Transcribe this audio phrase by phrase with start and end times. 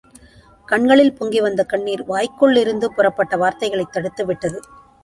[0.67, 4.59] கண்களில் பொங்கி வந்த கண்ணீர், வாய்க்குள்ளிருந்து புறப்பட்ட வார்த்தைகளைத் தடுத்துவிட்டது.